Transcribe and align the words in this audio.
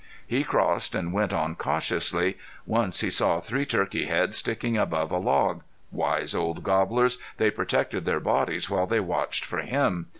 He 0.25 0.43
crossed, 0.43 0.95
and 0.95 1.13
went 1.13 1.31
on 1.31 1.53
cautiously. 1.55 2.35
Once 2.65 3.01
he 3.01 3.11
saw 3.11 3.39
three 3.39 3.67
turkey 3.67 4.05
heads 4.05 4.35
sticking 4.37 4.75
above 4.75 5.11
a 5.11 5.17
log. 5.17 5.61
Wise 5.91 6.33
old 6.33 6.63
gobblers! 6.63 7.19
They 7.37 7.51
protected 7.51 8.03
their 8.03 8.19
bodies 8.19 8.67
while 8.67 8.87
they 8.87 8.99
watched 8.99 9.45
for 9.45 9.59
him. 9.59 10.07